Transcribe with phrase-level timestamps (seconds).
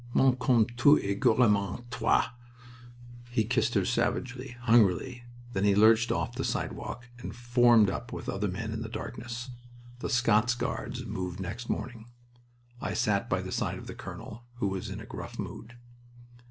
[0.15, 2.23] "Mans comme to es gourmand, toi!"
[3.29, 5.25] He kissed her savagely, hungrily.
[5.53, 9.51] Then he lurched off the sidewalk and formed up with other men in the darkness.
[9.99, 12.07] The Scots Guards moved next morning.
[12.81, 15.75] I stood by the side of the colonel, who was in a gruff mood.